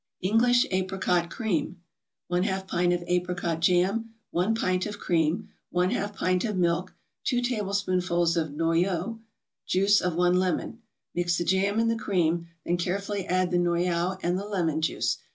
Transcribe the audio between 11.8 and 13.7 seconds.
the cream, then carefully add the